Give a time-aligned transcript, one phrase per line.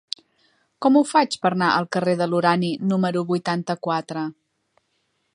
[0.85, 4.25] Com ho faig per anar al carrer de l'Urani número vuitanta-quatre?